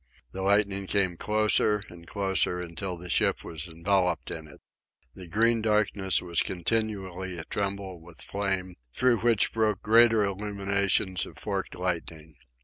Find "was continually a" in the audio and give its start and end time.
6.23-7.43